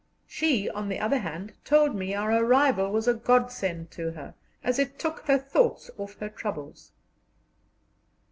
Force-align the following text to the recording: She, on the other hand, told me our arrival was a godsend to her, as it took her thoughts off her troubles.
She, 0.25 0.67
on 0.67 0.89
the 0.89 0.97
other 0.97 1.19
hand, 1.19 1.53
told 1.63 1.93
me 1.95 2.15
our 2.15 2.31
arrival 2.43 2.91
was 2.91 3.07
a 3.07 3.13
godsend 3.13 3.91
to 3.91 4.09
her, 4.13 4.33
as 4.63 4.79
it 4.79 4.97
took 4.97 5.19
her 5.27 5.37
thoughts 5.37 5.91
off 5.95 6.15
her 6.17 6.29
troubles. 6.29 6.91